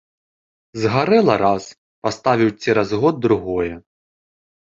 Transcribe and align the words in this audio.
Згарэла 0.85 1.35
раз, 1.43 1.63
паставіў 2.07 2.49
цераз 2.63 2.89
год 3.05 3.21
другое. 3.27 3.69